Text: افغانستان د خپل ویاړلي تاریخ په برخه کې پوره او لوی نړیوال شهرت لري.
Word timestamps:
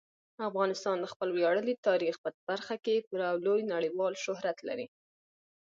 افغانستان 0.49 0.95
د 0.99 1.05
خپل 1.13 1.29
ویاړلي 1.33 1.73
تاریخ 1.87 2.15
په 2.23 2.29
برخه 2.49 2.75
کې 2.83 3.05
پوره 3.07 3.25
او 3.31 3.37
لوی 3.45 3.61
نړیوال 3.73 4.13
شهرت 4.25 4.57
لري. 4.67 4.87